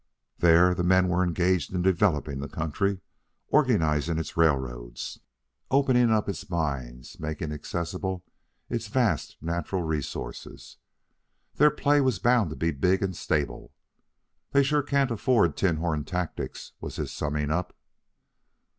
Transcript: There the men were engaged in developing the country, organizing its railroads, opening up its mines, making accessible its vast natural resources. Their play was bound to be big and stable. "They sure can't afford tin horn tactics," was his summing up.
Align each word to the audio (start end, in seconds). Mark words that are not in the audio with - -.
There 0.39 0.73
the 0.73 0.81
men 0.83 1.09
were 1.09 1.23
engaged 1.23 1.71
in 1.75 1.83
developing 1.83 2.39
the 2.39 2.47
country, 2.49 3.01
organizing 3.49 4.17
its 4.17 4.35
railroads, 4.35 5.19
opening 5.69 6.09
up 6.09 6.27
its 6.27 6.49
mines, 6.49 7.19
making 7.19 7.51
accessible 7.51 8.25
its 8.67 8.87
vast 8.87 9.37
natural 9.41 9.83
resources. 9.83 10.77
Their 11.53 11.69
play 11.69 12.01
was 12.01 12.17
bound 12.17 12.49
to 12.49 12.55
be 12.55 12.71
big 12.71 13.03
and 13.03 13.15
stable. 13.15 13.73
"They 14.53 14.63
sure 14.63 14.81
can't 14.81 15.11
afford 15.11 15.55
tin 15.55 15.75
horn 15.77 16.03
tactics," 16.03 16.71
was 16.81 16.95
his 16.95 17.11
summing 17.11 17.51
up. 17.51 17.75